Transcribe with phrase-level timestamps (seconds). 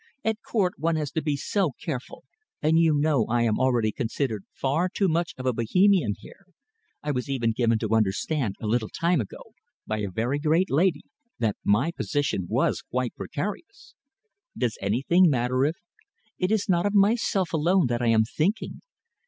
[0.23, 2.23] At Court one has to be so careful,
[2.59, 6.47] and you know I am already considered far too much of a Bohemian here.
[7.03, 9.53] I was even given to understand, a little time ago,
[9.85, 11.03] by a very great lady,
[11.37, 13.93] that my position was quite precarious."
[14.57, 15.75] "Does that does anything matter if"
[16.39, 18.81] "It is not of myself alone that I am thinking.